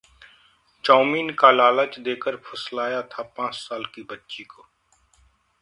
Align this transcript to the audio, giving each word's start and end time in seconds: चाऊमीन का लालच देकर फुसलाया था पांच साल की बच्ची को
चाऊमीन 0.83 1.29
का 1.33 1.51
लालच 1.51 1.99
देकर 1.99 2.35
फुसलाया 2.45 3.01
था 3.11 3.23
पांच 3.37 3.55
साल 3.55 3.85
की 3.85 4.03
बच्ची 4.03 4.43
को 4.43 4.67